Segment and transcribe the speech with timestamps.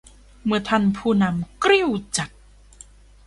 [0.43, 2.29] เมื่อท่านผู้นำกริ้วจัด